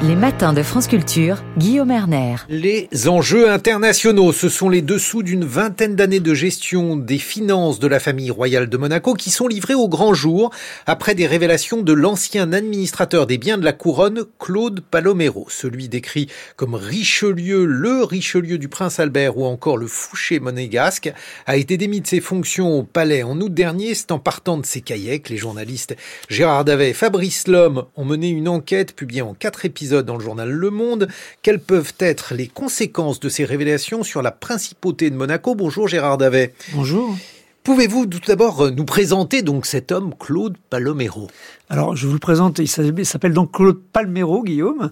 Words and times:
Les 0.00 0.14
matins 0.14 0.52
de 0.52 0.62
France 0.62 0.86
Culture, 0.86 1.42
Guillaume 1.56 1.90
Erner. 1.90 2.36
Les 2.48 2.88
enjeux 3.08 3.50
internationaux, 3.50 4.32
ce 4.32 4.48
sont 4.48 4.68
les 4.68 4.80
dessous 4.80 5.24
d'une 5.24 5.44
vingtaine 5.44 5.96
d'années 5.96 6.20
de 6.20 6.34
gestion 6.34 6.94
des 6.94 7.18
finances 7.18 7.80
de 7.80 7.88
la 7.88 7.98
famille 7.98 8.30
royale 8.30 8.68
de 8.68 8.76
Monaco 8.76 9.14
qui 9.14 9.32
sont 9.32 9.48
livrés 9.48 9.74
au 9.74 9.88
grand 9.88 10.14
jour 10.14 10.54
après 10.86 11.16
des 11.16 11.26
révélations 11.26 11.82
de 11.82 11.92
l'ancien 11.92 12.52
administrateur 12.52 13.26
des 13.26 13.38
biens 13.38 13.58
de 13.58 13.64
la 13.64 13.72
couronne, 13.72 14.22
Claude 14.38 14.82
Palomero, 14.88 15.48
celui 15.50 15.88
décrit 15.88 16.28
comme 16.54 16.76
Richelieu, 16.76 17.64
le 17.64 18.04
Richelieu 18.04 18.58
du 18.58 18.68
prince 18.68 19.00
Albert 19.00 19.36
ou 19.36 19.46
encore 19.46 19.78
le 19.78 19.88
Fouché 19.88 20.38
monégasque, 20.38 21.12
a 21.46 21.56
été 21.56 21.76
démis 21.76 22.02
de 22.02 22.06
ses 22.06 22.20
fonctions 22.20 22.78
au 22.78 22.84
palais 22.84 23.24
en 23.24 23.40
août 23.40 23.52
dernier, 23.52 23.94
c'est 23.94 24.12
en 24.12 24.20
partant 24.20 24.58
de 24.58 24.66
ses 24.66 24.80
caïques. 24.80 25.28
Les 25.28 25.38
journalistes 25.38 25.96
Gérard 26.28 26.64
Davet 26.64 26.90
et 26.90 26.94
Fabrice 26.94 27.48
Lhomme 27.48 27.86
ont 27.96 28.04
mené 28.04 28.28
une 28.28 28.46
enquête 28.46 28.94
publiée 28.94 29.22
en 29.22 29.34
quatre 29.34 29.64
épisodes 29.64 29.87
dans 29.90 30.16
le 30.16 30.24
journal 30.24 30.50
Le 30.50 30.70
Monde. 30.70 31.08
Quelles 31.42 31.60
peuvent 31.60 31.94
être 31.98 32.34
les 32.34 32.48
conséquences 32.48 33.20
de 33.20 33.28
ces 33.28 33.44
révélations 33.44 34.02
sur 34.02 34.22
la 34.22 34.30
principauté 34.30 35.10
de 35.10 35.16
Monaco? 35.16 35.54
Bonjour 35.54 35.88
Gérard 35.88 36.18
Davet. 36.18 36.54
Bonjour. 36.72 37.16
Pouvez-vous 37.68 38.06
tout 38.06 38.20
d'abord 38.26 38.70
nous 38.70 38.86
présenter 38.86 39.42
donc 39.42 39.66
cet 39.66 39.92
homme 39.92 40.14
Claude 40.18 40.56
Palomero 40.70 41.28
Alors 41.68 41.94
je 41.96 42.06
vous 42.06 42.14
le 42.14 42.18
présente, 42.18 42.58
il 42.60 42.66
s'appelle 42.66 43.34
donc 43.34 43.52
Claude 43.52 43.78
Palmero, 43.92 44.42
Guillaume, 44.42 44.90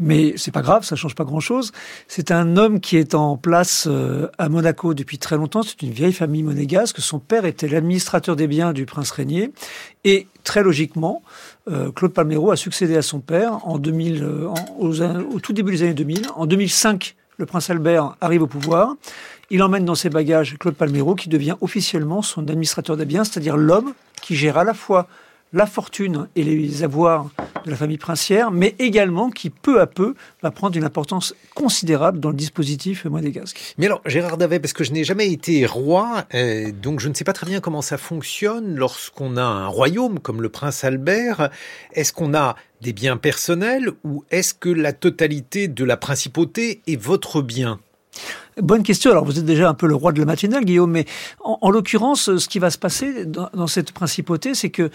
mais 0.00 0.32
c'est 0.38 0.50
pas 0.50 0.62
grave, 0.62 0.84
ça 0.84 0.96
change 0.96 1.14
pas 1.14 1.24
grand-chose. 1.24 1.72
C'est 2.08 2.30
un 2.30 2.56
homme 2.56 2.80
qui 2.80 2.96
est 2.96 3.14
en 3.14 3.36
place 3.36 3.86
euh, 3.90 4.28
à 4.38 4.48
Monaco 4.48 4.94
depuis 4.94 5.18
très 5.18 5.36
longtemps. 5.36 5.62
C'est 5.62 5.82
une 5.82 5.92
vieille 5.92 6.14
famille 6.14 6.42
monégasque. 6.42 6.98
Son 7.00 7.18
père 7.18 7.44
était 7.44 7.68
l'administrateur 7.68 8.36
des 8.36 8.46
biens 8.46 8.72
du 8.72 8.86
prince 8.86 9.10
régnier 9.10 9.52
et 10.04 10.26
très 10.44 10.62
logiquement, 10.62 11.22
euh, 11.70 11.90
Claude 11.92 12.12
Palmero 12.12 12.50
a 12.50 12.56
succédé 12.56 12.96
à 12.96 13.02
son 13.02 13.20
père 13.20 13.66
en 13.66 13.78
2000, 13.78 14.22
euh, 14.22 14.48
au 14.78 15.40
tout 15.40 15.52
début 15.52 15.72
des 15.72 15.82
années 15.82 15.94
2000. 15.94 16.26
En 16.34 16.46
2005, 16.46 17.16
le 17.38 17.46
prince 17.46 17.70
Albert 17.70 18.16
arrive 18.20 18.42
au 18.42 18.46
pouvoir. 18.46 18.94
Il 19.50 19.62
emmène 19.62 19.84
dans 19.84 19.94
ses 19.94 20.10
bagages 20.10 20.56
Claude 20.58 20.74
Palmero, 20.74 21.14
qui 21.14 21.28
devient 21.28 21.56
officiellement 21.60 22.22
son 22.22 22.48
administrateur 22.48 22.96
des 22.96 23.04
biens, 23.04 23.24
c'est-à-dire 23.24 23.56
l'homme 23.56 23.94
qui 24.20 24.36
gère 24.36 24.58
à 24.58 24.64
la 24.64 24.74
fois 24.74 25.06
la 25.54 25.66
fortune 25.66 26.28
et 26.34 26.42
les 26.42 26.82
avoirs 26.82 27.30
de 27.64 27.70
la 27.70 27.76
famille 27.76 27.96
princière, 27.96 28.50
mais 28.50 28.74
également 28.78 29.30
qui 29.30 29.48
peu 29.48 29.80
à 29.80 29.86
peu 29.86 30.14
va 30.42 30.50
prendre 30.50 30.76
une 30.76 30.84
importance 30.84 31.34
considérable 31.54 32.20
dans 32.20 32.30
le 32.30 32.36
dispositif 32.36 33.04
monégasque. 33.06 33.74
Mais 33.78 33.86
alors, 33.86 34.02
Gérard 34.04 34.36
Davet, 34.36 34.58
parce 34.58 34.72
que 34.72 34.84
je 34.84 34.92
n'ai 34.92 35.04
jamais 35.04 35.30
été 35.30 35.64
roi, 35.64 36.24
euh, 36.34 36.72
donc 36.72 37.00
je 37.00 37.08
ne 37.08 37.14
sais 37.14 37.24
pas 37.24 37.32
très 37.32 37.46
bien 37.46 37.60
comment 37.60 37.82
ça 37.82 37.96
fonctionne 37.96 38.74
lorsqu'on 38.74 39.36
a 39.36 39.44
un 39.44 39.68
royaume 39.68 40.18
comme 40.18 40.42
le 40.42 40.48
prince 40.48 40.84
Albert. 40.84 41.50
Est-ce 41.92 42.12
qu'on 42.12 42.34
a 42.34 42.56
des 42.80 42.92
biens 42.92 43.16
personnels 43.16 43.92
ou 44.02 44.24
est-ce 44.30 44.54
que 44.54 44.68
la 44.68 44.92
totalité 44.92 45.68
de 45.68 45.84
la 45.84 45.96
principauté 45.96 46.82
est 46.86 47.00
votre 47.00 47.40
bien? 47.40 47.78
Bonne 48.62 48.84
question. 48.84 49.10
Alors, 49.10 49.24
vous 49.24 49.40
êtes 49.40 49.44
déjà 49.44 49.68
un 49.68 49.74
peu 49.74 49.88
le 49.88 49.96
roi 49.96 50.12
de 50.12 50.20
la 50.20 50.26
matinale, 50.26 50.64
Guillaume, 50.64 50.92
mais 50.92 51.06
en, 51.42 51.70
l'occurrence, 51.70 52.36
ce 52.36 52.48
qui 52.48 52.60
va 52.60 52.70
se 52.70 52.78
passer 52.78 53.26
dans, 53.26 53.66
cette 53.66 53.90
principauté, 53.90 54.54
c'est 54.54 54.70
que 54.70 54.90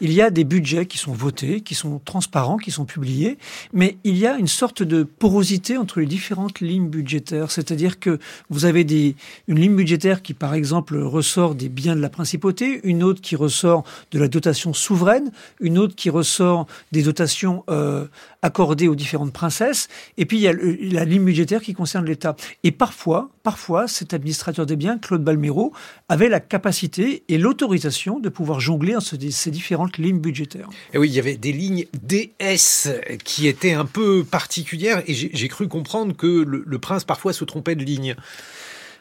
il 0.00 0.12
y 0.12 0.20
a 0.20 0.30
des 0.30 0.42
budgets 0.42 0.86
qui 0.86 0.98
sont 0.98 1.12
votés, 1.12 1.60
qui 1.60 1.76
sont 1.76 2.00
transparents, 2.04 2.56
qui 2.56 2.72
sont 2.72 2.84
publiés, 2.84 3.38
mais 3.72 3.98
il 4.02 4.18
y 4.18 4.26
a 4.26 4.36
une 4.36 4.48
sorte 4.48 4.82
de 4.82 5.04
porosité 5.04 5.76
entre 5.76 6.00
les 6.00 6.06
différentes 6.06 6.60
lignes 6.60 6.88
budgétaires. 6.88 7.52
C'est-à-dire 7.52 8.00
que 8.00 8.18
vous 8.50 8.64
avez 8.64 8.82
des, 8.82 9.14
une 9.46 9.60
ligne 9.60 9.76
budgétaire 9.76 10.20
qui, 10.20 10.34
par 10.34 10.52
exemple, 10.52 10.96
ressort 10.96 11.54
des 11.54 11.68
biens 11.68 11.94
de 11.94 12.00
la 12.00 12.10
principauté, 12.10 12.80
une 12.82 13.04
autre 13.04 13.20
qui 13.20 13.36
ressort 13.36 13.84
de 14.10 14.18
la 14.18 14.26
dotation 14.26 14.72
souveraine, 14.72 15.30
une 15.60 15.78
autre 15.78 15.94
qui 15.94 16.10
ressort 16.10 16.66
des 16.90 17.02
dotations 17.02 17.62
euh, 17.68 18.06
accordées 18.42 18.88
aux 18.88 18.96
différentes 18.96 19.32
princesses, 19.32 19.88
et 20.18 20.26
puis 20.26 20.38
il 20.38 20.42
y 20.42 20.48
a 20.48 20.52
la 20.52 21.04
ligne 21.04 21.24
budgétaire 21.24 21.62
qui 21.62 21.74
concerne 21.74 22.06
l'État. 22.06 22.34
Et 22.64 22.72
parfois, 22.72 23.03
parfois, 23.42 23.88
cet 23.88 24.14
administrateur 24.14 24.66
des 24.66 24.76
biens, 24.76 24.98
Claude 24.98 25.22
Balmero, 25.22 25.72
avait 26.08 26.28
la 26.28 26.40
capacité 26.40 27.24
et 27.28 27.38
l'autorisation 27.38 28.18
de 28.18 28.28
pouvoir 28.28 28.60
jongler 28.60 28.96
entre 28.96 29.16
ces 29.30 29.50
différentes 29.50 29.98
lignes 29.98 30.18
budgétaires. 30.18 30.68
Et 30.92 30.98
oui, 30.98 31.08
il 31.08 31.14
y 31.14 31.18
avait 31.18 31.36
des 31.36 31.52
lignes 31.52 31.86
DS 32.02 32.88
qui 33.24 33.46
étaient 33.46 33.72
un 33.72 33.84
peu 33.84 34.24
particulières 34.24 35.02
et 35.06 35.14
j'ai 35.14 35.48
cru 35.48 35.68
comprendre 35.68 36.16
que 36.16 36.26
le, 36.26 36.78
prince 36.78 37.04
parfois 37.04 37.32
se 37.32 37.44
trompait 37.44 37.74
de 37.74 37.84
ligne. 37.84 38.16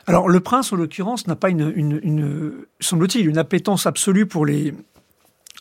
Alors 0.06 0.30
le 0.30 0.40
prince, 0.40 0.74
en 0.74 0.76
l'occurrence, 0.76 1.28
n'a 1.28 1.36
pas 1.36 1.50
une, 1.50 2.66
semble-t-il, 2.80 3.28
une 3.28 3.38
appétence 3.38 3.86
absolue 3.86 4.26
pour 4.26 4.46
les 4.46 4.74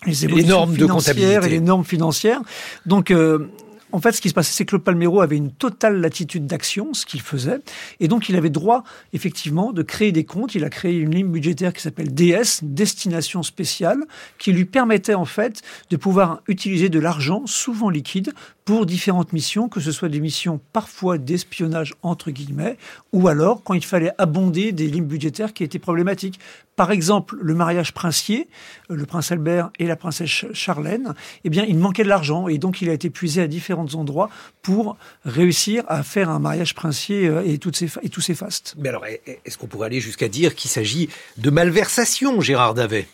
les, 0.05 0.43
normes 0.43 0.77
de 0.77 0.87
comptabilité 0.87 1.47
et 1.47 1.49
les 1.49 1.61
normes 1.61 1.85
financières. 1.85 2.41
Donc, 2.87 3.13
euh, 3.13 3.47
en 3.93 4.01
fait, 4.01 4.13
ce 4.13 4.21
qui 4.21 4.29
se 4.29 4.35
passait, 4.35 4.53
c'est 4.53 4.65
que 4.65 4.71
Claude 4.71 4.85
Palmero 4.85 5.21
avait 5.21 5.37
une 5.37 5.53
totale 5.53 6.01
latitude 6.01 6.47
d'action, 6.47 6.95
ce 6.95 7.07
qu'il 7.07 7.21
faisait, 7.21 7.61
et 8.01 8.09
donc 8.09 8.29
il 8.29 8.37
avait 8.37 8.51
droit, 8.51 8.85
effectivement, 9.13 9.73
de 9.73 9.83
créer 9.83 10.13
des 10.13 10.25
comptes. 10.25 10.55
Il 10.55 10.65
a 10.65 10.71
créé 10.71 10.99
une 10.99 11.15
ligne 11.15 11.29
budgétaire 11.29 11.73
qui 11.73 11.83
s'appelle 11.83 12.13
DS, 12.13 12.61
Destination 12.63 13.43
Spéciale, 13.43 14.05
qui 14.39 14.53
lui 14.53 14.65
permettait, 14.65 15.15
en 15.15 15.25
fait, 15.25 15.63
de 15.91 15.97
pouvoir 15.97 16.43
utiliser 16.49 16.89
de 16.89 16.99
l'argent, 16.99 17.43
souvent 17.47 17.91
liquide, 17.91 18.33
pour 18.65 18.87
différentes 18.87 19.33
missions, 19.33 19.69
que 19.69 19.81
ce 19.81 19.93
soit 19.93 20.09
des 20.09 20.21
missions 20.21 20.61
parfois 20.73 21.19
d'espionnage 21.19 21.95
entre 22.03 22.31
guillemets, 22.31 22.77
ou 23.13 23.29
alors 23.29 23.63
quand 23.63 23.75
il 23.75 23.85
fallait 23.85 24.13
abonder 24.19 24.73
des 24.73 24.87
lignes 24.87 25.05
budgétaires 25.05 25.53
qui 25.53 25.65
étaient 25.65 25.79
problématiques. 25.79 26.39
Par 26.77 26.91
exemple, 26.91 27.37
le 27.41 27.55
mariage 27.55 27.93
princier, 27.93 28.49
euh, 28.91 28.95
le 28.95 29.05
prince 29.05 29.31
Albert 29.31 29.71
et 29.79 29.87
la 29.87 29.97
princesse 29.97 30.47
Charlène, 30.55 31.15
eh 31.45 31.51
bien, 31.51 31.65
il 31.69 31.77
manquait 31.77 32.03
de 32.03 32.09
l'argent 32.09 32.49
et 32.49 32.57
donc 32.57 32.81
il 32.81 32.89
a 32.89 32.95
été 32.95 33.11
puisé 33.11 33.43
à 33.43 33.47
différents 33.47 33.95
endroits 33.95 34.31
pour 34.63 34.97
réussir 35.25 35.85
à 35.89 36.03
faire 36.03 36.31
un 36.31 36.39
mariage 36.39 36.75
princier 36.75 37.27
euh, 37.27 37.43
et, 37.45 37.59
toutes 37.59 37.77
ces, 37.77 37.91
et 38.03 38.09
tous 38.09 38.23
ces 38.23 38.35
fastes. 38.35 38.75
Mais 38.79 38.89
alors, 38.89 39.05
est-ce 39.07 39.59
qu'on 39.59 39.67
pourrait 39.67 39.87
aller 39.87 40.01
jusqu'à 40.01 40.29
dire 40.29 40.55
qu'il 40.55 40.71
s'agit 40.71 41.11
de 41.37 41.51
malversation, 41.51 42.41
Gérard 42.41 42.75
Davet? 42.75 43.07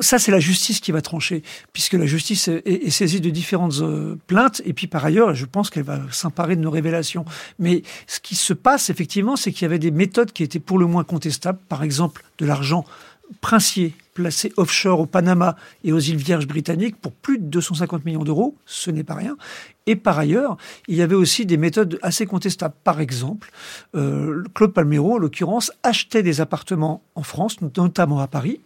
Ça, 0.00 0.18
c'est 0.18 0.32
la 0.32 0.40
justice 0.40 0.80
qui 0.80 0.90
va 0.90 1.00
trancher, 1.02 1.42
puisque 1.72 1.92
la 1.92 2.06
justice 2.06 2.48
est, 2.48 2.90
saisie 2.90 3.20
de 3.20 3.30
différentes 3.30 3.80
euh, 3.80 4.16
plaintes, 4.26 4.60
et 4.64 4.72
puis 4.72 4.88
par 4.88 5.04
ailleurs, 5.04 5.34
je 5.34 5.46
pense 5.46 5.70
qu'elle 5.70 5.84
va 5.84 6.00
s'emparer 6.10 6.56
de 6.56 6.60
nos 6.60 6.70
révélations. 6.70 7.24
Mais 7.60 7.82
ce 8.06 8.18
qui 8.18 8.34
se 8.34 8.52
passe, 8.52 8.90
effectivement, 8.90 9.36
c'est 9.36 9.52
qu'il 9.52 9.62
y 9.62 9.66
avait 9.66 9.78
des 9.78 9.92
méthodes 9.92 10.32
qui 10.32 10.42
étaient 10.42 10.58
pour 10.58 10.78
le 10.78 10.86
moins 10.86 11.04
contestables, 11.04 11.60
par 11.68 11.84
exemple 11.84 12.24
de 12.38 12.46
l'argent 12.46 12.84
princier 13.40 13.94
placé 14.14 14.52
offshore 14.56 15.00
au 15.00 15.06
Panama 15.06 15.56
et 15.82 15.92
aux 15.92 15.98
îles 15.98 16.16
Vierges 16.16 16.46
britanniques 16.46 16.96
pour 16.96 17.12
plus 17.12 17.38
de 17.38 17.44
250 17.44 18.04
millions 18.04 18.22
d'euros, 18.22 18.54
ce 18.64 18.90
n'est 18.90 19.02
pas 19.02 19.14
rien. 19.14 19.36
Et 19.86 19.96
par 19.96 20.18
ailleurs, 20.18 20.56
il 20.86 20.94
y 20.94 21.02
avait 21.02 21.16
aussi 21.16 21.44
des 21.46 21.56
méthodes 21.56 21.98
assez 22.00 22.24
contestables. 22.24 22.74
Par 22.84 23.00
exemple, 23.00 23.50
euh, 23.96 24.44
Claude 24.54 24.72
Palmero, 24.72 25.14
en 25.14 25.18
l'occurrence, 25.18 25.72
achetait 25.82 26.22
des 26.22 26.40
appartements 26.40 27.02
en 27.16 27.22
France, 27.22 27.56
notamment 27.60 28.20
à 28.20 28.28
Paris, 28.28 28.60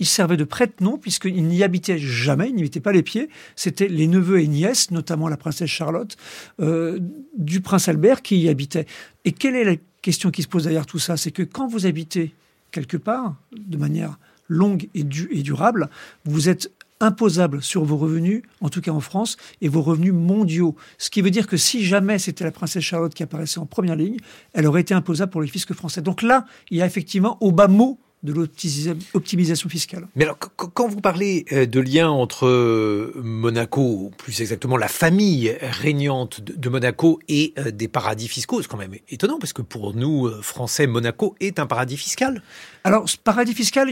il 0.00 0.06
servait 0.06 0.36
de 0.36 0.44
prête-nom 0.44 0.98
puisqu'il 0.98 1.46
n'y 1.46 1.62
habitait 1.62 1.98
jamais, 1.98 2.48
il 2.48 2.56
n'y 2.56 2.62
mettait 2.62 2.80
pas 2.80 2.92
les 2.92 3.02
pieds. 3.02 3.28
C'était 3.54 3.86
les 3.86 4.08
neveux 4.08 4.40
et 4.40 4.48
nièces, 4.48 4.90
notamment 4.90 5.28
la 5.28 5.36
princesse 5.36 5.70
Charlotte, 5.70 6.16
euh, 6.60 6.98
du 7.36 7.60
prince 7.60 7.88
Albert 7.88 8.22
qui 8.22 8.38
y 8.38 8.48
habitait. 8.48 8.86
Et 9.24 9.32
quelle 9.32 9.54
est 9.54 9.64
la 9.64 9.76
question 10.02 10.30
qui 10.30 10.42
se 10.42 10.48
pose 10.48 10.64
derrière 10.64 10.86
tout 10.86 10.98
ça? 10.98 11.16
C'est 11.16 11.30
que 11.30 11.42
quand 11.42 11.68
vous 11.68 11.86
habitez 11.86 12.34
quelque 12.72 12.96
part, 12.96 13.36
de 13.56 13.76
manière 13.76 14.18
longue 14.48 14.88
et, 14.94 15.00
et 15.30 15.42
durable, 15.42 15.90
vous 16.24 16.48
êtes 16.48 16.72
imposable 17.00 17.62
sur 17.62 17.84
vos 17.84 17.96
revenus, 17.96 18.42
en 18.60 18.68
tout 18.68 18.80
cas 18.80 18.90
en 18.90 19.00
France, 19.00 19.36
et 19.60 19.68
vos 19.68 19.82
revenus 19.82 20.12
mondiaux. 20.12 20.76
Ce 20.98 21.10
qui 21.10 21.22
veut 21.22 21.30
dire 21.30 21.46
que 21.46 21.56
si 21.56 21.84
jamais 21.84 22.18
c'était 22.18 22.44
la 22.44 22.50
princesse 22.50 22.84
Charlotte 22.84 23.14
qui 23.14 23.22
apparaissait 23.22 23.58
en 23.58 23.66
première 23.66 23.96
ligne, 23.96 24.18
elle 24.52 24.66
aurait 24.66 24.82
été 24.82 24.94
imposable 24.94 25.32
pour 25.32 25.40
les 25.40 25.48
fiscs 25.48 25.72
français. 25.72 26.02
Donc 26.02 26.22
là, 26.22 26.46
il 26.70 26.76
y 26.76 26.82
a 26.82 26.86
effectivement 26.86 27.38
au 27.40 27.52
bas 27.52 27.68
mot 27.68 27.98
de 28.22 28.32
l'optimisation 28.34 29.68
fiscale. 29.70 30.06
Mais 30.14 30.24
alors, 30.24 30.38
quand 30.38 30.88
vous 30.88 31.00
parlez 31.00 31.46
euh, 31.52 31.64
de 31.64 31.80
lien 31.80 32.10
entre 32.10 32.46
euh, 32.46 33.12
Monaco, 33.22 34.10
plus 34.18 34.42
exactement 34.42 34.76
la 34.76 34.88
famille 34.88 35.56
régnante 35.62 36.42
de 36.42 36.68
Monaco 36.68 37.18
et 37.28 37.54
euh, 37.58 37.70
des 37.70 37.88
paradis 37.88 38.28
fiscaux, 38.28 38.60
c'est 38.60 38.68
quand 38.68 38.76
même 38.76 38.94
étonnant, 39.08 39.38
parce 39.38 39.54
que 39.54 39.62
pour 39.62 39.94
nous, 39.94 40.30
Français, 40.42 40.86
Monaco 40.86 41.34
est 41.40 41.58
un 41.58 41.66
paradis 41.66 41.96
fiscal. 41.96 42.42
Alors, 42.84 43.08
ce 43.08 43.16
paradis 43.16 43.54
fiscal, 43.54 43.90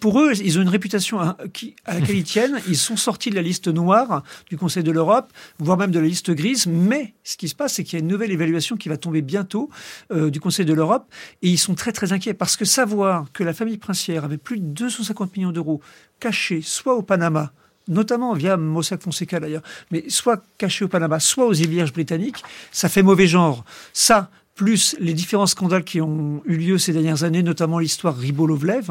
pour 0.00 0.20
eux, 0.20 0.32
ils 0.36 0.58
ont 0.58 0.62
une 0.62 0.68
réputation 0.68 1.18
à, 1.18 1.36
laquelle 1.86 2.16
ils 2.16 2.24
tiennent. 2.24 2.60
Ils 2.68 2.76
sont 2.76 2.96
sortis 2.96 3.30
de 3.30 3.34
la 3.34 3.42
liste 3.42 3.66
noire 3.66 4.22
du 4.48 4.56
Conseil 4.56 4.84
de 4.84 4.92
l'Europe, 4.92 5.32
voire 5.58 5.78
même 5.78 5.90
de 5.90 5.98
la 5.98 6.06
liste 6.06 6.30
grise. 6.30 6.66
Mais 6.66 7.14
ce 7.24 7.36
qui 7.36 7.48
se 7.48 7.54
passe, 7.56 7.74
c'est 7.74 7.84
qu'il 7.84 7.98
y 7.98 8.02
a 8.02 8.04
une 8.04 8.10
nouvelle 8.10 8.30
évaluation 8.30 8.76
qui 8.76 8.88
va 8.88 8.96
tomber 8.96 9.22
bientôt 9.22 9.68
du 10.10 10.40
Conseil 10.40 10.64
de 10.64 10.74
l'Europe. 10.74 11.06
Et 11.42 11.48
ils 11.48 11.58
sont 11.58 11.74
très, 11.74 11.92
très 11.92 12.12
inquiets 12.12 12.34
parce 12.34 12.56
que 12.56 12.64
savoir 12.64 13.26
que 13.32 13.47
la 13.48 13.54
famille 13.54 13.78
princière 13.78 14.24
avait 14.24 14.36
plus 14.36 14.58
de 14.58 14.66
250 14.66 15.34
millions 15.34 15.52
d'euros 15.52 15.80
cachés, 16.20 16.60
soit 16.60 16.94
au 16.94 17.00
Panama, 17.00 17.50
notamment 17.88 18.34
via 18.34 18.58
Mossack 18.58 19.00
Fonseca 19.00 19.40
d'ailleurs, 19.40 19.62
mais 19.90 20.04
soit 20.10 20.44
cachés 20.58 20.84
au 20.84 20.88
Panama, 20.88 21.18
soit 21.18 21.46
aux 21.46 21.54
îles 21.54 21.70
Vierges 21.70 21.94
britanniques, 21.94 22.44
ça 22.72 22.90
fait 22.90 23.02
mauvais 23.02 23.26
genre. 23.26 23.64
Ça, 23.94 24.30
plus 24.58 24.96
les 24.98 25.14
différents 25.14 25.46
scandales 25.46 25.84
qui 25.84 26.00
ont 26.00 26.42
eu 26.44 26.56
lieu 26.56 26.78
ces 26.78 26.92
dernières 26.92 27.22
années, 27.22 27.44
notamment 27.44 27.78
l'histoire 27.78 28.16
Ribolovlev, 28.16 28.90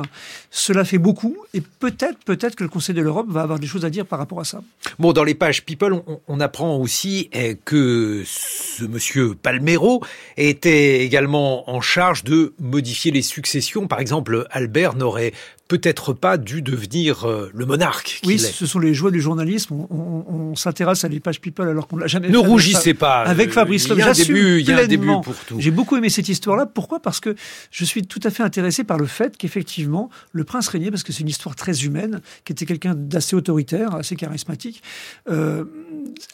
cela 0.50 0.86
fait 0.86 0.98
beaucoup 0.98 1.36
et 1.54 1.60
peut-être, 1.62 2.18
peut-être 2.24 2.56
que 2.56 2.64
le 2.64 2.70
Conseil 2.70 2.96
de 2.96 3.02
l'Europe 3.02 3.28
va 3.30 3.42
avoir 3.42 3.60
des 3.60 3.68
choses 3.68 3.84
à 3.84 3.90
dire 3.90 4.06
par 4.06 4.18
rapport 4.18 4.40
à 4.40 4.46
ça. 4.46 4.62
Bon, 4.98 5.12
dans 5.12 5.26
les 5.26 5.36
pages 5.36 5.66
People, 5.66 6.02
on, 6.28 6.40
apprend 6.40 6.78
aussi 6.78 7.30
eh, 7.34 7.58
que 7.66 8.24
ce 8.26 8.86
monsieur 8.86 9.36
Palmero 9.36 10.02
était 10.38 11.04
également 11.04 11.70
en 11.70 11.82
charge 11.82 12.24
de 12.24 12.54
modifier 12.60 13.12
les 13.12 13.22
successions. 13.22 13.88
Par 13.88 14.00
exemple, 14.00 14.48
Albert 14.52 14.96
n'aurait 14.96 15.34
peut-être 15.68 16.14
pas 16.14 16.38
dû 16.38 16.62
devenir 16.62 17.28
euh, 17.28 17.52
le 17.54 17.66
monarque. 17.66 18.22
Oui, 18.26 18.40
ce 18.40 18.66
sont 18.66 18.80
les 18.80 18.94
joies 18.94 19.12
du 19.12 19.22
journalisme. 19.22 19.86
On, 19.90 20.56
s'intéresse 20.56 21.04
à 21.04 21.08
les 21.08 21.20
pages 21.20 21.40
People 21.40 21.68
alors 21.68 21.88
qu'on 21.88 21.98
l'a 21.98 22.08
jamais 22.08 22.30
ne 22.30 22.34
fait. 22.34 22.42
Ne 22.42 22.48
rougissez 22.48 22.94
pas. 22.96 23.22
Avec 23.22 23.52
Fabrice 23.52 23.88
Lhomme, 23.90 24.00
il 24.00 24.62
y 24.62 24.72
a 24.72 24.78
un 24.80 24.88
début 24.88 25.08
pour 25.24 25.36
tout. 25.46 25.58
J'ai 25.60 25.70
beaucoup 25.70 25.96
aimé 25.96 26.10
cette 26.10 26.30
histoire-là. 26.30 26.66
Pourquoi? 26.66 27.00
Parce 27.00 27.20
que 27.20 27.36
je 27.70 27.86
suis 27.86 28.08
tout 28.08 28.20
à 28.24 28.32
fait 28.32 28.42
intéressé 28.42 28.84
par 28.84 28.98
le 28.98 29.06
fait 29.06 29.38
qu'effectivement, 29.38 30.10
le 30.32 30.44
prince 30.46 30.68
régnait, 30.70 30.90
parce 30.90 31.04
que 31.04 31.14
c'est 31.14 31.22
une 31.22 31.30
histoire 31.30 31.56
très 31.56 31.84
humaine, 31.84 32.22
qui 32.44 32.54
était 32.54 32.66
quelqu'un 32.66 32.96
d'assez 32.96 33.36
autoritaire, 33.36 33.94
assez 33.94 34.16
charismatique, 34.16 34.82
euh, 35.30 35.66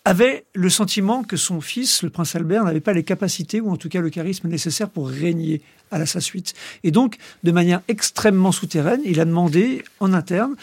avait 0.05 0.45
le 0.53 0.69
sentiment 0.69 1.23
que 1.23 1.35
son 1.35 1.59
fils, 1.59 2.03
le 2.03 2.09
prince 2.09 2.35
Albert, 2.35 2.63
n'avait 2.63 2.79
pas 2.79 2.93
les 2.93 3.03
capacités, 3.03 3.59
ou 3.59 3.71
en 3.71 3.77
tout 3.77 3.89
cas 3.89 3.99
le 3.99 4.09
charisme 4.09 4.47
nécessaire 4.47 4.89
pour 4.89 5.09
régner 5.09 5.61
à 6.01 6.05
sa 6.05 6.19
suite. 6.19 6.53
Et 6.83 6.91
donc, 6.91 7.17
de 7.43 7.51
manière 7.51 7.81
extrêmement 7.87 8.51
souterraine, 8.51 9.01
il 9.05 9.19
a 9.19 9.22
demandé 9.25 9.83
en 9.99 10.13
interne 10.13 10.55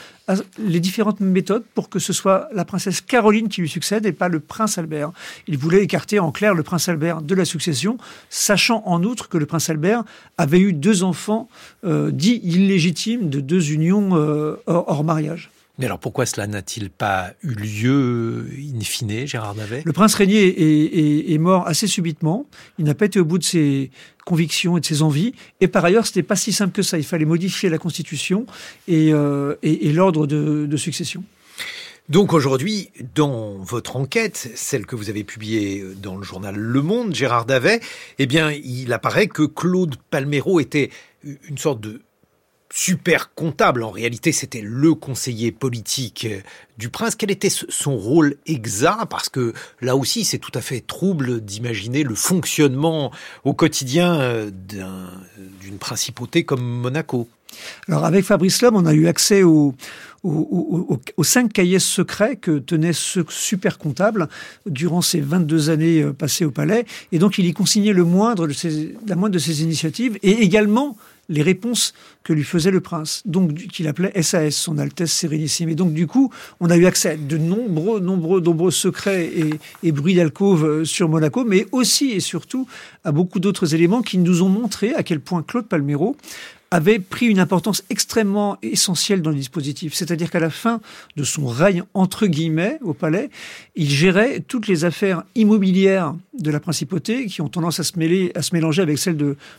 les 0.58 0.80
différentes 0.80 1.20
méthodes 1.20 1.64
pour 1.74 1.88
que 1.88 1.98
ce 1.98 2.12
soit 2.12 2.48
la 2.52 2.64
princesse 2.64 3.00
Caroline 3.00 3.48
qui 3.48 3.60
lui 3.60 3.68
succède 3.68 4.06
et 4.06 4.12
pas 4.12 4.28
le 4.28 4.40
prince 4.40 4.78
Albert. 4.78 5.12
Il 5.46 5.58
voulait 5.58 5.82
écarter 5.82 6.18
en 6.18 6.30
clair 6.30 6.54
le 6.54 6.62
prince 6.62 6.88
Albert 6.88 7.22
de 7.22 7.34
la 7.34 7.44
succession, 7.44 7.98
sachant 8.28 8.82
en 8.86 9.02
outre 9.02 9.28
que 9.28 9.38
le 9.38 9.46
prince 9.46 9.70
Albert 9.70 10.04
avait 10.38 10.60
eu 10.60 10.72
deux 10.72 11.02
enfants 11.02 11.48
euh, 11.84 12.10
dits 12.10 12.40
illégitimes 12.42 13.28
de 13.28 13.40
deux 13.40 13.72
unions 13.72 14.10
euh, 14.12 14.56
hors 14.66 15.04
mariage. 15.04 15.50
Mais 15.80 15.86
alors 15.86 15.98
pourquoi 15.98 16.26
cela 16.26 16.46
n'a-t-il 16.46 16.90
pas 16.90 17.32
eu 17.42 17.54
lieu 17.54 18.46
in 18.58 18.80
fine, 18.80 19.26
Gérard 19.26 19.54
Davet 19.54 19.82
Le 19.86 19.92
prince 19.94 20.14
régnier 20.14 21.32
est, 21.32 21.38
mort 21.38 21.66
assez 21.66 21.86
subitement. 21.86 22.44
Il 22.78 22.84
n'a 22.84 22.94
pas 22.94 23.06
été 23.06 23.18
au 23.18 23.24
bout 23.24 23.38
de 23.38 23.44
ses 23.44 23.90
convictions 24.26 24.76
et 24.76 24.80
de 24.80 24.84
ses 24.84 25.00
envies. 25.00 25.32
Et 25.62 25.68
par 25.68 25.82
ailleurs, 25.82 26.04
ce 26.04 26.10
n'était 26.10 26.22
pas 26.22 26.36
si 26.36 26.52
simple 26.52 26.72
que 26.72 26.82
ça. 26.82 26.98
Il 26.98 27.04
fallait 27.04 27.24
modifier 27.24 27.70
la 27.70 27.78
constitution 27.78 28.44
et, 28.88 29.10
euh, 29.14 29.54
l'ordre 29.62 30.26
de, 30.26 30.76
succession. 30.76 31.24
Donc 32.10 32.34
aujourd'hui, 32.34 32.90
dans 33.14 33.56
votre 33.56 33.96
enquête, 33.96 34.50
celle 34.54 34.84
que 34.84 34.96
vous 34.96 35.08
avez 35.08 35.24
publiée 35.24 35.82
dans 36.02 36.16
le 36.16 36.24
journal 36.24 36.56
Le 36.56 36.82
Monde, 36.82 37.14
Gérard 37.14 37.46
Davet, 37.46 37.80
eh 38.18 38.26
bien, 38.26 38.50
il 38.50 38.92
apparaît 38.92 39.28
que 39.28 39.44
Claude 39.44 39.96
Palmero 40.10 40.60
était 40.60 40.90
une 41.24 41.56
sorte 41.56 41.80
de 41.80 42.02
super 42.72 43.34
comptable. 43.34 43.82
En 43.82 43.90
réalité, 43.90 44.32
c'était 44.32 44.62
le 44.62 44.94
conseiller 44.94 45.52
politique 45.52 46.26
du 46.78 46.88
prince. 46.88 47.16
Quel 47.16 47.30
était 47.30 47.50
son 47.50 47.96
rôle 47.96 48.36
exact? 48.46 49.06
Parce 49.10 49.28
que 49.28 49.52
là 49.80 49.96
aussi, 49.96 50.24
c'est 50.24 50.38
tout 50.38 50.52
à 50.54 50.60
fait 50.60 50.80
trouble 50.80 51.40
d'imaginer 51.40 52.04
le 52.04 52.14
fonctionnement 52.14 53.10
au 53.44 53.52
quotidien 53.52 54.20
euh, 54.20 54.50
d'une 55.60 55.78
principauté 55.78 56.44
comme 56.44 56.62
Monaco. 56.62 57.28
Alors 57.88 58.04
avec 58.04 58.24
Fabrice 58.24 58.62
Lhomme, 58.62 58.76
on 58.76 58.86
a 58.86 58.94
eu 58.94 59.08
accès 59.08 59.42
aux, 59.42 59.74
cinq 61.22 61.52
cahiers 61.52 61.80
secrets 61.80 62.36
que 62.36 62.58
tenait 62.58 62.92
ce 62.92 63.20
super 63.28 63.78
comptable 63.78 64.28
durant 64.66 65.02
ses 65.02 65.20
22 65.20 65.70
années 65.70 66.02
euh, 66.02 66.12
passées 66.12 66.44
au 66.44 66.52
palais. 66.52 66.86
Et 67.10 67.18
donc 67.18 67.38
il 67.38 67.46
y 67.46 67.52
consignait 67.52 67.92
le 67.92 68.02
la 68.02 69.16
moindre 69.16 69.34
de 69.34 69.38
ses 69.38 69.62
initiatives 69.62 70.18
et 70.22 70.42
également 70.42 70.96
les 71.30 71.42
réponses 71.42 71.94
que 72.22 72.34
lui 72.34 72.44
faisait 72.44 72.70
le 72.70 72.80
prince, 72.80 73.22
donc 73.24 73.54
qu'il 73.54 73.88
appelait 73.88 74.20
SAS, 74.20 74.50
son 74.50 74.76
Altesse 74.76 75.12
Sérénissime. 75.12 75.70
Et 75.70 75.74
donc 75.74 75.94
du 75.94 76.06
coup, 76.06 76.30
on 76.60 76.68
a 76.68 76.76
eu 76.76 76.84
accès 76.84 77.10
à 77.10 77.16
de 77.16 77.38
nombreux, 77.38 78.00
nombreux, 78.00 78.40
nombreux 78.42 78.70
secrets 78.70 79.30
et, 79.82 79.92
bruits 79.92 80.14
d'alcôve 80.14 80.64
euh, 80.64 80.84
sur 80.84 81.08
Monaco, 81.08 81.44
mais 81.44 81.66
aussi 81.72 82.10
et 82.10 82.20
surtout 82.20 82.66
à 83.04 83.12
beaucoup 83.12 83.40
d'autres 83.40 83.74
éléments 83.74 84.02
qui 84.02 84.18
nous 84.18 84.42
ont 84.42 84.48
montré 84.48 84.92
à 84.94 85.02
quel 85.02 85.20
point 85.20 85.42
Claude 85.42 85.66
Palmero 85.66 86.16
avait 86.72 87.00
pris 87.00 87.26
une 87.26 87.40
importance 87.40 87.82
extrêmement 87.90 88.56
essentielle 88.62 89.22
dans 89.22 89.30
le 89.30 89.36
dispositif. 89.36 89.92
C'est-à-dire 89.94 90.30
qu'à 90.30 90.38
la 90.38 90.50
fin 90.50 90.80
de 91.16 91.24
son 91.24 91.46
règne, 91.46 91.82
entre 91.94 92.28
guillemets, 92.28 92.78
au 92.82 92.94
palais, 92.94 93.30
il 93.74 93.90
gérait 93.90 94.38
toutes 94.46 94.68
les 94.68 94.84
affaires 94.84 95.24
immobilières 95.34 96.14
de 96.38 96.50
la 96.50 96.60
principauté 96.60 97.26
qui 97.26 97.40
ont 97.40 97.48
tendance 97.48 97.80
à 97.80 97.84
se 97.84 97.98
mêler, 97.98 98.30
à 98.36 98.42
se 98.42 98.54
mélanger 98.54 98.82
avec 98.82 98.98
celles 98.98 99.16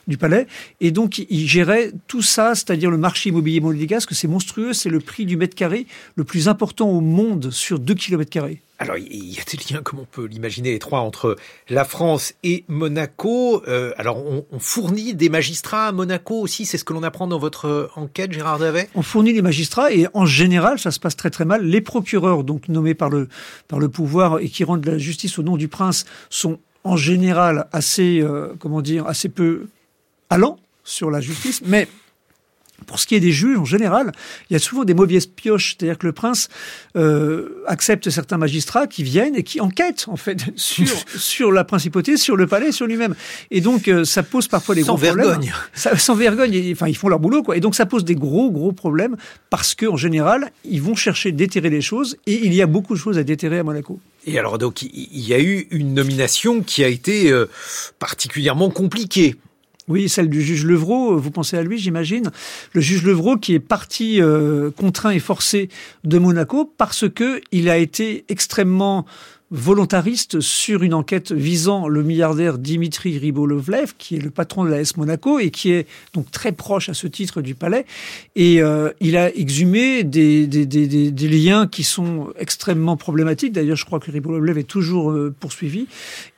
du 0.07 0.17
palais. 0.17 0.47
Et 0.79 0.91
donc, 0.91 1.19
il 1.29 1.47
gérait 1.47 1.91
tout 2.07 2.21
ça, 2.21 2.55
c'est-à-dire 2.55 2.89
le 2.89 2.97
marché 2.97 3.29
immobilier 3.29 3.59
monégasque, 3.59 4.13
c'est 4.13 4.29
monstrueux, 4.29 4.71
c'est 4.71 4.89
le 4.89 5.01
prix 5.01 5.25
du 5.25 5.35
mètre 5.35 5.55
carré 5.55 5.87
le 6.15 6.23
plus 6.23 6.47
important 6.47 6.89
au 6.89 7.01
monde 7.01 7.51
sur 7.51 7.79
2 7.79 7.93
km 7.93 8.29
carrés. 8.29 8.61
Alors, 8.81 8.97
il 8.97 9.31
y 9.31 9.39
a 9.39 9.43
des 9.43 9.59
liens, 9.71 9.83
comme 9.83 9.99
on 9.99 10.05
peut 10.05 10.25
l'imaginer, 10.25 10.73
étroits 10.73 11.01
entre 11.01 11.35
la 11.69 11.85
France 11.85 12.33
et 12.41 12.65
Monaco. 12.67 13.61
Euh, 13.67 13.93
alors, 13.95 14.17
on, 14.25 14.57
fournit 14.57 15.13
des 15.13 15.29
magistrats 15.29 15.89
à 15.89 15.91
Monaco 15.91 16.39
aussi, 16.39 16.65
c'est 16.65 16.79
ce 16.79 16.83
que 16.83 16.91
l'on 16.91 17.03
apprend 17.03 17.27
dans 17.27 17.37
votre 17.37 17.67
euh, 17.67 17.87
enquête, 17.95 18.31
Gérard 18.31 18.57
Davet? 18.57 18.89
On 18.95 19.03
fournit 19.03 19.33
des 19.33 19.43
magistrats 19.43 19.91
et 19.93 20.07
en 20.15 20.25
général, 20.25 20.79
ça 20.79 20.89
se 20.89 20.99
passe 20.99 21.15
très 21.15 21.29
très 21.29 21.45
mal. 21.45 21.63
Les 21.63 21.79
procureurs, 21.79 22.43
donc 22.43 22.69
nommés 22.69 22.95
par 22.95 23.11
le, 23.11 23.27
pouvoir 23.89 24.39
et 24.39 24.49
qui 24.49 24.63
rendent 24.63 24.85
la 24.85 24.97
justice 24.97 25.37
au 25.37 25.43
nom 25.43 25.57
du 25.57 25.67
prince, 25.67 26.05
sont 26.31 26.57
en 26.83 26.97
général 26.97 27.67
assez, 27.71 28.19
euh, 28.19 28.55
comment 28.57 28.81
dire, 28.81 29.05
assez 29.05 29.29
peu 29.29 29.67
allants 30.31 30.57
sur 30.83 31.11
la 31.11 31.21
justice, 31.21 31.61
pour 32.85 32.99
ce 32.99 33.07
qui 33.07 33.15
est 33.15 33.19
des 33.19 33.31
juges, 33.31 33.57
en 33.57 33.65
général, 33.65 34.11
il 34.49 34.53
y 34.53 34.55
a 34.55 34.59
souvent 34.59 34.83
des 34.83 34.93
mauvaises 34.93 35.25
pioches. 35.25 35.75
C'est-à-dire 35.77 35.97
que 35.97 36.07
le 36.07 36.13
prince 36.13 36.49
euh, 36.95 37.63
accepte 37.67 38.09
certains 38.09 38.37
magistrats 38.37 38.87
qui 38.87 39.03
viennent 39.03 39.35
et 39.35 39.43
qui 39.43 39.61
enquêtent, 39.61 40.05
en 40.07 40.15
fait, 40.15 40.45
sur, 40.55 40.87
sur 41.15 41.51
la 41.51 41.63
principauté, 41.63 42.17
sur 42.17 42.35
le 42.35 42.47
palais, 42.47 42.71
sur 42.71 42.87
lui-même. 42.87 43.15
Et 43.49 43.61
donc, 43.61 43.87
euh, 43.87 44.03
ça 44.03 44.23
pose 44.23 44.47
parfois 44.47 44.75
des 44.75 44.83
sans 44.83 44.95
gros 44.95 45.01
vergogne. 45.01 45.51
problèmes. 45.73 45.99
sans 45.99 46.15
vergogne. 46.15 46.71
Enfin, 46.71 46.87
ils 46.87 46.97
font 46.97 47.09
leur 47.09 47.19
boulot, 47.19 47.43
quoi. 47.43 47.57
Et 47.57 47.59
donc, 47.59 47.75
ça 47.75 47.85
pose 47.85 48.05
des 48.05 48.15
gros, 48.15 48.51
gros 48.51 48.71
problèmes 48.71 49.15
parce 49.49 49.75
qu'en 49.75 49.97
général, 49.97 50.51
ils 50.65 50.81
vont 50.81 50.95
chercher 50.95 51.31
d'éterrer 51.31 51.69
les 51.69 51.81
choses 51.81 52.17
et 52.25 52.45
il 52.45 52.53
y 52.53 52.61
a 52.61 52.67
beaucoup 52.67 52.93
de 52.93 52.99
choses 52.99 53.17
à 53.17 53.23
déterrer 53.23 53.59
à 53.59 53.63
Monaco. 53.63 53.99
Et 54.25 54.37
alors, 54.37 54.57
donc, 54.57 54.83
il 54.83 55.27
y 55.27 55.33
a 55.33 55.39
eu 55.39 55.67
une 55.71 55.93
nomination 55.93 56.61
qui 56.61 56.83
a 56.83 56.87
été 56.87 57.31
euh, 57.31 57.47
particulièrement 57.97 58.69
compliquée. 58.69 59.35
Oui, 59.91 60.07
celle 60.07 60.29
du 60.29 60.41
juge 60.41 60.63
Levrault, 60.63 61.17
vous 61.17 61.31
pensez 61.31 61.57
à 61.57 61.63
lui, 61.63 61.77
j'imagine. 61.77 62.31
Le 62.71 62.79
juge 62.79 63.03
Levrault 63.03 63.35
qui 63.35 63.53
est 63.53 63.59
parti 63.59 64.21
euh, 64.21 64.71
contraint 64.71 65.09
et 65.09 65.19
forcé 65.19 65.67
de 66.05 66.17
Monaco 66.17 66.73
parce 66.77 67.09
que 67.09 67.41
il 67.51 67.69
a 67.69 67.77
été 67.77 68.23
extrêmement 68.29 69.05
volontariste 69.51 70.39
sur 70.39 70.81
une 70.81 70.93
enquête 70.93 71.34
visant 71.34 71.89
le 71.89 72.03
milliardaire 72.03 72.58
Dimitri 72.58 73.17
Ribolovlev, 73.17 73.93
qui 73.98 74.15
est 74.15 74.20
le 74.20 74.29
patron 74.29 74.63
de 74.63 74.70
la 74.70 74.79
S 74.79 74.96
Monaco 74.96 75.39
et 75.39 75.51
qui 75.51 75.72
est 75.72 75.88
donc 76.13 76.31
très 76.31 76.53
proche 76.53 76.88
à 76.88 76.93
ce 76.93 77.05
titre 77.05 77.41
du 77.41 77.53
palais. 77.53 77.86
Et 78.38 78.62
euh, 78.62 78.91
il 79.01 79.17
a 79.17 79.36
exhumé 79.36 80.03
des, 80.03 80.48
liens 81.22 81.67
qui 81.67 81.84
sont 81.84 82.29
extrêmement 82.39 82.96
problématiques. 82.96 83.51
D'ailleurs, 83.51 83.75
je 83.75 83.86
crois 83.86 84.00
que 84.00 84.10
Ribolovlev 84.10 84.58
est 84.58 84.63
toujours 84.63 85.12
euh, 85.12 85.36
poursuivi. 85.38 85.88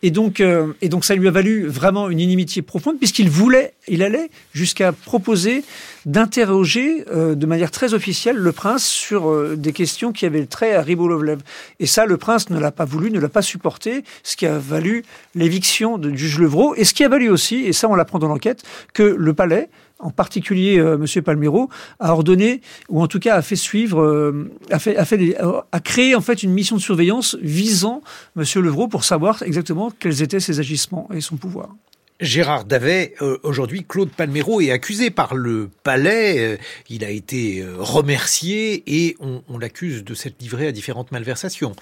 Et 0.02 0.10
donc, 0.10 0.40
euh, 0.40 0.74
et 0.82 0.90
donc, 0.90 1.06
ça 1.06 1.14
lui 1.14 1.28
a 1.28 1.32
valu 1.32 1.68
vraiment 1.68 2.10
une 2.10 2.20
inimitié 2.20 2.64
profonde, 2.64 2.98
puisqu'il 2.98 3.30
voulait, 3.30 3.74
il 3.88 4.02
allait 4.02 4.32
jusqu'à 4.54 4.92
proposer 4.92 5.64
d'interroger 6.06 7.06
de 7.06 7.46
manière 7.46 7.72
très 7.72 7.94
officielle 7.94 8.36
le 8.36 8.52
prince 8.52 8.86
sur 8.86 9.56
des 9.56 9.72
questions 9.72 10.12
qui 10.12 10.26
avaient 10.26 10.46
trait 10.46 10.74
à 10.74 10.82
Ribolovlev. 10.82 11.40
Et 11.80 11.86
ça, 11.86 12.06
le 12.06 12.18
prince 12.18 12.50
ne 12.50 12.60
l'a 12.60 12.72
pas 12.72 12.84
voulu 12.84 13.03
ne 13.12 13.20
l'a 13.20 13.30
pas 13.30 13.42
supporté, 13.42 14.04
ce 14.24 14.36
qui 14.36 14.46
a 14.46 14.58
valu 14.58 15.04
l'éviction 15.36 15.98
de 15.98 16.14
juge 16.14 16.40
Levrault, 16.40 16.76
et 16.76 16.84
ce 16.84 16.94
qui 16.94 17.04
a 17.04 17.10
valu 17.10 17.30
aussi, 17.30 17.66
et 17.66 17.74
ça 17.74 17.88
on 17.90 17.96
l'apprend 17.96 18.20
dans 18.20 18.28
l'enquête, 18.28 18.64
que 18.94 19.04
le 19.04 19.34
palais, 19.34 19.70
en 20.04 20.12
particulier 20.12 20.76
M. 20.76 20.86
Euh, 20.86 20.98
Monsieur 20.98 21.22
Palmero, 21.22 21.70
a 22.00 22.14
ordonné, 22.14 22.62
ou 22.90 23.02
en 23.02 23.08
tout 23.08 23.20
cas 23.20 23.36
a 23.36 23.42
fait 23.42 23.56
suivre, 23.56 24.02
euh, 24.02 24.52
a, 24.72 24.80
fait, 24.80 24.98
a, 24.98 25.80
créé 25.80 26.16
en 26.16 26.22
fait 26.22 26.44
une 26.44 26.52
mission 26.52 26.76
de 26.76 26.82
surveillance 26.82 27.38
visant 27.42 28.02
Monsieur 28.36 28.62
Levrault 28.62 28.88
pour 28.88 29.04
savoir 29.04 29.42
exactement 29.44 29.92
quels 29.92 30.22
étaient 30.22 30.40
ses 30.40 30.60
agissements 30.60 31.10
et 31.14 31.22
son 31.22 31.38
pouvoir. 31.38 31.76
Gérard 32.20 32.66
Davet, 32.66 33.16
euh, 33.22 33.38
aujourd'hui, 33.44 33.86
Claude 33.88 34.10
Palmero 34.10 34.62
est 34.62 34.72
accusé 34.72 35.10
par 35.10 35.36
le 35.36 35.70
palais. 35.84 36.58
il 36.90 37.04
a 37.04 37.10
été 37.10 37.66
remercié 37.78 38.84
et 38.88 39.18
on 39.20 39.58
l'accuse 39.58 40.04
de 40.04 40.14
s'être 40.14 40.40
livré 40.40 40.68
à 40.68 40.72
différentes 40.72 41.12
malversations. 41.12 41.76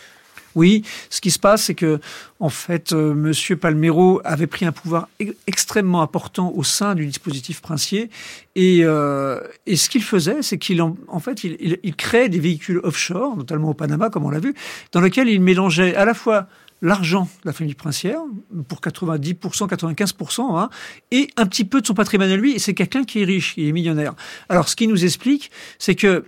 Oui, 0.56 0.84
ce 1.10 1.22
qui 1.22 1.32
se 1.32 1.40
passe, 1.40 1.66
c'est 1.66 1.76
que 1.76 2.00
en 2.40 2.50
fait, 2.50 2.92
euh, 2.92 3.14
Monsieur 3.14 3.56
Palmero 3.56 4.22
avait 4.24 4.48
pris 4.48 4.66
un 4.66 4.72
pouvoir 4.72 5.08
e-, 5.22 5.36
extrêmement 5.48 6.02
important 6.02 6.52
au 6.56 6.64
sein 6.64 6.96
du 6.96 7.06
dispositif 7.06 7.62
princier, 7.62 8.10
et, 8.56 8.80
euh, 8.84 9.40
ce 9.68 9.90
qu'il 9.90 10.04
faisait, 10.04 10.42
c'est 10.42 10.58
qu'il 10.58 10.84
fait, 11.20 11.44
il, 11.44 11.78
il, 11.84 11.96
créait 11.96 12.30
des 12.30 12.40
véhicules 12.40 12.80
offshore, 12.84 13.38
notamment 13.38 13.70
au 13.70 13.74
Panama, 13.74 14.10
comme 14.10 14.26
on 14.26 14.30
l'a 14.30 14.40
vu, 14.40 14.54
dans 14.92 15.02
lesquels 15.02 15.30
il 15.30 15.42
mélangeait 15.42 15.96
à 15.96 16.06
la 16.06 16.14
fois 16.14 16.48
l'argent 16.82 17.30
de 17.44 17.50
la 17.50 17.54
famille 17.54 17.76
princière, 17.76 18.20
pour 18.68 18.80
90%, 18.80 19.68
95%, 19.68 20.60
hein, 20.60 20.70
et 21.12 21.30
un 21.38 21.46
petit 21.46 21.64
peu 21.64 21.82
de 21.82 21.86
son 21.86 21.94
patrimoine 21.94 22.32
à 22.32 22.36
lui, 22.36 22.54
et 22.54 22.60
c'est 22.60 22.74
quelqu'un 22.74 23.04
qui 23.04 23.22
est 23.22 23.26
riche, 23.26 23.54
qui 23.54 23.68
est 23.68 23.72
millionnaire. 23.72 24.14
Alors, 24.50 24.68
ce 24.68 24.76
qui 24.76 24.88
nous 24.88 25.06
explique, 25.06 25.52
c'est 25.78 25.96
que 25.96 26.26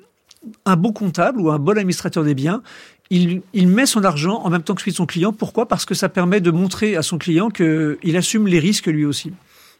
un 0.65 0.75
bon 0.75 0.91
comptable 0.91 1.39
ou 1.39 1.49
un 1.51 1.59
bon 1.59 1.77
administrateur 1.77 2.23
des 2.23 2.35
biens, 2.35 2.61
il, 3.09 3.67
met 3.67 3.85
son 3.85 4.03
argent 4.03 4.41
en 4.43 4.49
même 4.49 4.63
temps 4.63 4.75
que 4.75 4.81
celui 4.81 4.91
de 4.91 4.97
son 4.97 5.05
client. 5.05 5.33
Pourquoi? 5.33 5.67
Parce 5.67 5.85
que 5.85 5.93
ça 5.93 6.09
permet 6.09 6.41
de 6.41 6.51
montrer 6.51 6.95
à 6.95 7.03
son 7.03 7.17
client 7.17 7.49
qu'il 7.49 8.17
assume 8.17 8.47
les 8.47 8.59
risques 8.59 8.87
lui 8.87 9.05
aussi. 9.05 9.31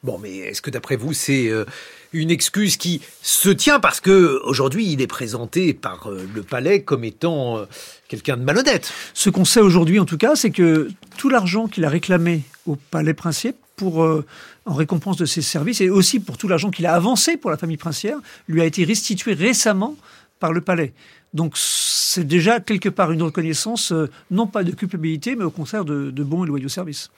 Bon, 0.03 0.20
mais 0.22 0.38
est-ce 0.38 0.62
que 0.62 0.70
d'après 0.70 0.98
vous, 0.98 1.13
c'est 1.13 1.48
euh, 1.48 1.63
une 2.12 2.30
excuse 2.30 2.75
qui 2.75 3.01
se 3.22 3.50
tient? 3.50 3.80
Parce 3.80 4.01
que 4.01 4.42
aujourd'hui, 4.44 4.92
il 4.92 5.01
est 5.01 5.08
présenté 5.08 5.74
par 5.74 6.08
euh, 6.08 6.27
le 6.36 6.44
palais 6.44 6.82
comme 6.82 7.06
étant 7.06 7.58
euh, 7.58 7.65
quelqu'un 8.10 8.36
de 8.36 8.44
malhonnête 8.44 8.92
Ce 9.13 9.30
qu'on 9.30 9.46
sait 9.46 9.62
aujourd'hui, 9.62 10.00
en 10.00 10.06
tout 10.06 10.18
cas, 10.18 10.36
c'est 10.36 10.51
que 10.51 10.89
tout 11.18 11.30
l'argent 11.30 11.68
qu'il 11.68 11.86
a 11.86 11.89
réclamé 11.89 12.42
au 12.65 12.75
palais 12.75 13.13
princier 13.13 13.53
pour 13.77 14.06
en 14.65 14.74
récompense 14.74 15.18
de 15.18 15.25
ses 15.25 15.42
services 15.42 15.82
et 15.82 15.89
aussi 15.89 16.20
pour 16.20 16.38
tout 16.38 16.48
l'argent 16.48 16.70
qu'il 16.70 16.86
a 16.86 16.94
avancé 16.94 17.36
pour 17.38 17.50
la 17.50 17.58
famille 17.58 17.77
princière 17.77 18.18
lui 18.48 18.62
a 18.62 18.65
été 18.65 18.86
restitué 18.86 19.34
récemment 19.34 19.96
par 20.43 20.51
le 20.51 20.59
palais. 20.59 20.91
Donc 21.33 21.53
c'est 21.55 22.27
déjà 22.27 22.59
quelque 22.59 22.89
part 22.89 23.13
une 23.13 23.23
reconnaissance, 23.23 23.93
non 24.29 24.45
pas 24.45 24.65
de 24.65 24.71
culpabilité, 24.71 25.38
mais 25.38 25.45
au 25.45 25.51
contraire 25.51 25.85
de, 25.85 26.12
de 26.12 26.23
bons 26.23 26.43
et 26.43 26.47
loyaux 26.47 26.67
services. 26.67 27.12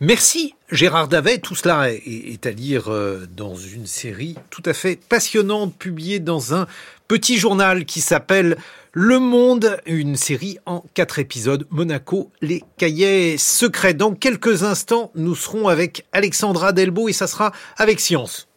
Merci 0.00 0.54
Gérard 0.70 1.08
Davet. 1.08 1.36
Tout 1.36 1.54
cela 1.54 1.92
est, 1.92 2.46
à 2.46 2.50
lire 2.50 2.88
euh, 2.88 3.28
dans 3.36 3.54
une 3.54 3.86
série 3.86 4.36
tout 4.48 4.62
à 4.64 4.72
fait 4.72 4.98
passionnante 5.06 5.76
publiée 5.76 6.18
dans 6.18 6.54
un 6.54 6.66
petit 7.08 7.36
journal 7.36 7.84
qui 7.84 8.00
s'appelle 8.00 8.56
Le 8.92 9.18
Monde, 9.18 9.76
une 9.84 10.16
série 10.16 10.56
en 10.64 10.82
quatre 10.94 11.18
épisodes. 11.18 11.66
Monaco, 11.68 12.30
les 12.40 12.64
cahiers 12.78 13.36
secrets. 13.36 13.92
Dans 13.92 14.14
quelques 14.14 14.62
instants, 14.62 15.10
nous 15.14 15.34
serons 15.34 15.68
avec 15.68 16.06
Alexandra 16.12 16.72
Delbo 16.72 17.10
et 17.10 17.12
ça 17.12 17.26
sera 17.26 17.52
avec 17.76 18.00
Science. 18.00 18.48